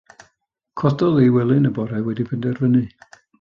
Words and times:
Cododd 0.81 1.19
o'i 1.19 1.27
wely 1.35 1.59
yn 1.63 1.69
y 1.71 1.73
bore 1.77 2.01
wedi 2.09 2.27
penderfynu. 2.33 2.83